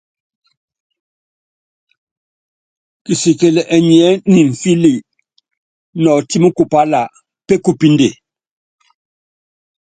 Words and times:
Kisikili 3.03 3.61
ɛnyiɛ́ 3.75 4.11
nimfíli 4.33 4.93
nɔtími 6.01 6.49
kupála, 6.57 7.01
pékupínde. 7.47 8.09